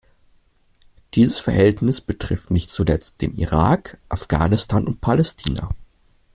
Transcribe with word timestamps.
Dieses 1.13 1.39
Verhältnis 1.39 2.01
betrifft 2.01 2.49
nicht 2.49 2.71
zuletzt 2.71 3.21
den 3.21 3.35
Irak, 3.35 3.99
Afghanistan 4.09 4.87
und 4.87 4.99
Palästina. 4.99 5.69